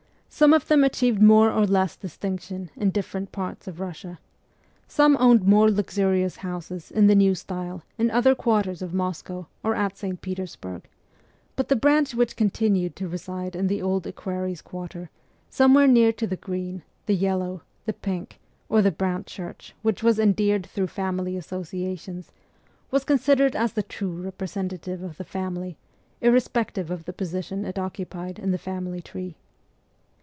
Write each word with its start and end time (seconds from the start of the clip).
Some 0.33 0.53
of 0.53 0.69
them 0.69 0.83
achieved 0.83 1.21
more 1.21 1.51
or 1.51 1.67
less 1.67 1.95
distinction 1.97 2.71
in 2.77 2.89
different 2.89 3.31
parts 3.33 3.67
of 3.67 3.81
Russia; 3.81 4.17
some 4.87 5.17
owned 5.19 5.43
more 5.45 5.69
luxurious 5.69 6.37
houses 6.37 6.89
in 6.89 7.05
the 7.07 7.13
new 7.15 7.35
style 7.35 7.83
in 7.97 8.09
other 8.09 8.33
quarters 8.33 8.81
of 8.81 8.93
Moscow 8.93 9.47
or 9.61 9.75
at 9.75 9.97
St. 9.97 10.19
Petersburg; 10.21 10.87
but 11.57 11.67
the 11.67 11.75
branch 11.75 12.15
which 12.15 12.37
continued 12.37 12.95
to 12.95 13.09
reside 13.09 13.55
in 13.57 13.67
the 13.67 13.81
Old 13.81 14.07
Equerries' 14.07 14.63
Quarter, 14.63 15.11
somewhere 15.49 15.85
near 15.85 16.13
to 16.13 16.25
the 16.25 16.37
green, 16.37 16.81
the 17.07 17.15
yellow, 17.15 17.61
the 17.85 17.93
pink, 17.93 18.39
or 18.69 18.81
the 18.81 18.89
brown 18.89 19.25
church 19.25 19.75
which 19.83 20.01
was 20.01 20.17
endeared 20.17 20.65
through 20.65 20.87
family 20.87 21.35
associations, 21.37 22.31
was 22.89 23.03
considered 23.03 23.55
as 23.55 23.73
the 23.73 23.83
true 23.83 24.15
representative 24.23 25.03
of 25.03 25.17
the 25.17 25.25
family, 25.25 25.77
irre 26.21 26.41
spective 26.41 26.89
of 26.89 27.03
the 27.03 27.13
position 27.13 27.63
it 27.65 27.77
occupied 27.77 28.39
in 28.39 28.49
the 28.51 28.57
family 28.57 29.01
tree. 29.01 29.35